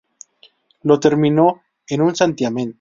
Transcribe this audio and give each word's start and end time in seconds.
Lo 0.81 0.99
terminó 0.99 1.61
en 1.87 2.01
un 2.01 2.15
santiamén 2.15 2.69